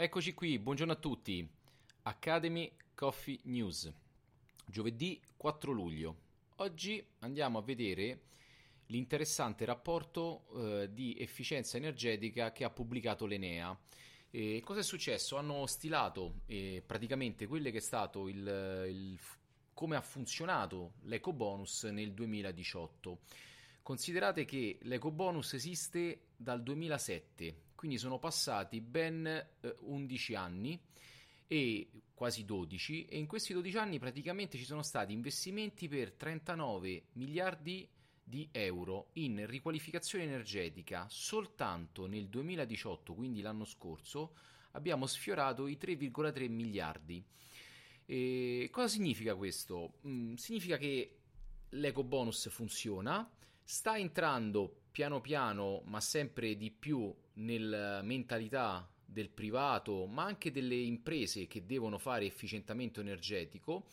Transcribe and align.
Eccoci 0.00 0.32
qui, 0.32 0.60
buongiorno 0.60 0.92
a 0.92 0.96
tutti. 0.96 1.44
Academy 2.02 2.70
Coffee 2.94 3.40
News. 3.46 3.92
Giovedì 4.64 5.20
4 5.36 5.72
luglio. 5.72 6.16
Oggi 6.58 7.04
andiamo 7.18 7.58
a 7.58 7.62
vedere 7.62 8.20
l'interessante 8.86 9.64
rapporto 9.64 10.44
eh, 10.54 10.92
di 10.92 11.16
efficienza 11.18 11.78
energetica 11.78 12.52
che 12.52 12.62
ha 12.62 12.70
pubblicato 12.70 13.26
l'Enea. 13.26 13.76
E 14.30 14.62
cosa 14.64 14.78
è 14.78 14.84
successo? 14.84 15.36
Hanno 15.36 15.66
stilato 15.66 16.42
eh, 16.46 16.80
praticamente 16.86 17.48
quello 17.48 17.68
che 17.72 17.78
è 17.78 17.80
stato 17.80 18.28
il, 18.28 18.84
il 18.88 19.18
come 19.74 19.96
ha 19.96 20.00
funzionato 20.00 20.92
l'eco 21.06 21.32
bonus 21.32 21.82
nel 21.82 22.12
2018. 22.12 23.18
Considerate 23.88 24.44
che 24.44 24.76
l'eco 24.82 25.10
bonus 25.10 25.54
esiste 25.54 26.32
dal 26.36 26.62
2007 26.62 27.68
quindi 27.74 27.96
sono 27.96 28.18
passati 28.18 28.82
ben 28.82 29.24
eh, 29.26 29.76
11 29.80 30.34
anni 30.34 30.78
e 31.46 31.88
quasi 32.12 32.44
12 32.44 33.06
e 33.06 33.16
in 33.16 33.26
questi 33.26 33.54
12 33.54 33.78
anni 33.78 33.98
praticamente 33.98 34.58
ci 34.58 34.66
sono 34.66 34.82
stati 34.82 35.14
investimenti 35.14 35.88
per 35.88 36.12
39 36.12 37.04
miliardi 37.12 37.88
di 38.22 38.46
euro 38.52 39.08
in 39.14 39.46
riqualificazione 39.46 40.24
energetica 40.24 41.06
soltanto 41.08 42.06
nel 42.06 42.28
2018 42.28 43.14
quindi 43.14 43.40
l'anno 43.40 43.64
scorso 43.64 44.34
abbiamo 44.72 45.06
sfiorato 45.06 45.66
i 45.66 45.78
3,3 45.80 46.50
miliardi 46.50 47.24
e 48.04 48.68
cosa 48.70 48.88
significa 48.88 49.34
questo? 49.34 49.94
Mm, 50.06 50.34
significa 50.34 50.76
che 50.76 51.20
l'eco 51.70 52.04
bonus 52.04 52.50
funziona 52.50 53.26
sta 53.70 53.98
entrando 53.98 54.84
piano 54.90 55.20
piano 55.20 55.82
ma 55.84 56.00
sempre 56.00 56.56
di 56.56 56.70
più 56.70 57.14
nella 57.34 58.00
mentalità 58.00 58.90
del 59.04 59.28
privato, 59.28 60.06
ma 60.06 60.24
anche 60.24 60.50
delle 60.50 60.74
imprese 60.74 61.46
che 61.46 61.66
devono 61.66 61.98
fare 61.98 62.24
efficientamento 62.24 63.00
energetico 63.00 63.84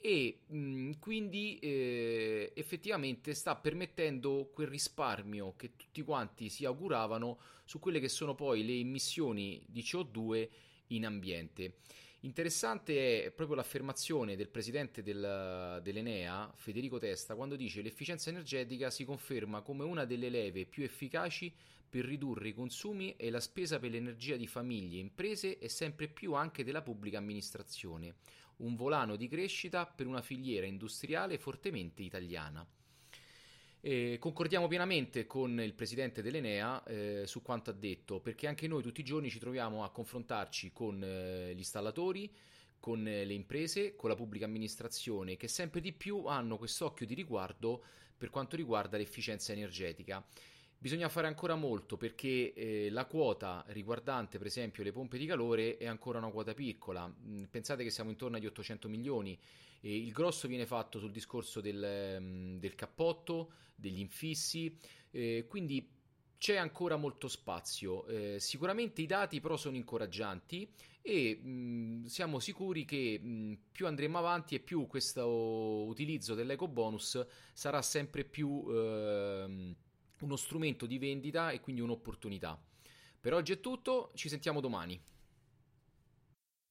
e 0.00 0.42
mh, 0.46 0.92
quindi 1.00 1.58
eh, 1.58 2.52
effettivamente 2.54 3.34
sta 3.34 3.56
permettendo 3.56 4.50
quel 4.54 4.68
risparmio 4.68 5.54
che 5.56 5.74
tutti 5.74 6.02
quanti 6.02 6.48
si 6.48 6.64
auguravano 6.64 7.38
su 7.64 7.80
quelle 7.80 7.98
che 7.98 8.08
sono 8.08 8.36
poi 8.36 8.64
le 8.64 8.74
emissioni 8.74 9.64
di 9.66 9.80
CO2 9.80 10.48
in 10.88 11.06
ambiente. 11.06 11.78
Interessante 12.24 13.22
è 13.22 13.30
proprio 13.32 13.54
l'affermazione 13.54 14.34
del 14.34 14.48
presidente 14.48 15.02
del, 15.02 15.78
dell'Enea, 15.82 16.50
Federico 16.56 16.98
Testa, 16.98 17.34
quando 17.34 17.54
dice 17.54 17.76
che 17.76 17.82
l'efficienza 17.82 18.30
energetica 18.30 18.88
si 18.88 19.04
conferma 19.04 19.60
come 19.60 19.84
una 19.84 20.06
delle 20.06 20.30
leve 20.30 20.64
più 20.64 20.84
efficaci 20.84 21.52
per 21.86 22.06
ridurre 22.06 22.48
i 22.48 22.54
consumi 22.54 23.14
e 23.16 23.28
la 23.28 23.40
spesa 23.40 23.78
per 23.78 23.90
l'energia 23.90 24.36
di 24.36 24.46
famiglie, 24.46 25.00
imprese 25.00 25.58
e 25.58 25.68
sempre 25.68 26.08
più 26.08 26.32
anche 26.32 26.64
della 26.64 26.80
pubblica 26.80 27.18
amministrazione, 27.18 28.14
un 28.56 28.74
volano 28.74 29.16
di 29.16 29.28
crescita 29.28 29.84
per 29.84 30.06
una 30.06 30.22
filiera 30.22 30.64
industriale 30.64 31.36
fortemente 31.36 32.02
italiana. 32.02 32.66
Eh, 33.86 34.16
concordiamo 34.18 34.66
pienamente 34.66 35.26
con 35.26 35.60
il 35.60 35.74
presidente 35.74 36.22
dell'Enea 36.22 36.82
eh, 36.84 37.24
su 37.26 37.42
quanto 37.42 37.68
ha 37.68 37.74
detto, 37.74 38.18
perché 38.18 38.46
anche 38.46 38.66
noi 38.66 38.82
tutti 38.82 39.02
i 39.02 39.04
giorni 39.04 39.28
ci 39.28 39.38
troviamo 39.38 39.84
a 39.84 39.90
confrontarci 39.90 40.72
con 40.72 41.04
eh, 41.04 41.52
gli 41.52 41.58
installatori, 41.58 42.34
con 42.80 43.06
eh, 43.06 43.26
le 43.26 43.34
imprese, 43.34 43.94
con 43.94 44.08
la 44.08 44.16
pubblica 44.16 44.46
amministrazione, 44.46 45.36
che 45.36 45.48
sempre 45.48 45.82
di 45.82 45.92
più 45.92 46.24
hanno 46.24 46.56
quest'occhio 46.56 47.04
di 47.04 47.12
riguardo 47.12 47.84
per 48.16 48.30
quanto 48.30 48.56
riguarda 48.56 48.96
l'efficienza 48.96 49.52
energetica. 49.52 50.26
Bisogna 50.84 51.08
fare 51.08 51.28
ancora 51.28 51.54
molto 51.54 51.96
perché 51.96 52.52
eh, 52.52 52.90
la 52.90 53.06
quota 53.06 53.64
riguardante 53.68 54.36
per 54.36 54.46
esempio 54.46 54.82
le 54.82 54.92
pompe 54.92 55.16
di 55.16 55.24
calore 55.24 55.78
è 55.78 55.86
ancora 55.86 56.18
una 56.18 56.28
quota 56.28 56.52
piccola. 56.52 57.08
Mm, 57.08 57.44
pensate 57.44 57.82
che 57.84 57.88
siamo 57.88 58.10
intorno 58.10 58.36
agli 58.36 58.44
800 58.44 58.86
milioni 58.90 59.38
e 59.80 59.96
il 59.96 60.12
grosso 60.12 60.46
viene 60.46 60.66
fatto 60.66 60.98
sul 60.98 61.10
discorso 61.10 61.62
del, 61.62 62.18
mm, 62.20 62.58
del 62.58 62.74
cappotto, 62.74 63.52
degli 63.74 63.98
infissi, 63.98 64.76
eh, 65.10 65.46
quindi 65.48 65.88
c'è 66.36 66.56
ancora 66.56 66.96
molto 66.96 67.28
spazio. 67.28 68.06
Eh, 68.06 68.36
sicuramente 68.38 69.00
i 69.00 69.06
dati 69.06 69.40
però 69.40 69.56
sono 69.56 69.76
incoraggianti 69.76 70.68
e 71.00 71.40
mh, 71.42 71.48
mm, 71.48 72.04
siamo 72.04 72.38
sicuri 72.40 72.84
che 72.84 73.18
mh, 73.18 73.58
più 73.72 73.86
andremo 73.86 74.18
avanti 74.18 74.54
e 74.54 74.60
più 74.60 74.86
questo 74.86 75.86
utilizzo 75.86 76.34
dell'eco 76.34 76.68
bonus 76.68 77.26
sarà 77.54 77.80
sempre 77.80 78.24
più... 78.24 78.66
Eh, 78.68 79.76
uno 80.20 80.36
strumento 80.36 80.86
di 80.86 80.98
vendita 80.98 81.50
e 81.50 81.60
quindi 81.60 81.80
un'opportunità. 81.82 82.60
Per 83.20 83.32
oggi 83.32 83.52
è 83.52 83.60
tutto, 83.60 84.10
ci 84.14 84.28
sentiamo 84.28 84.60
domani. 84.60 85.00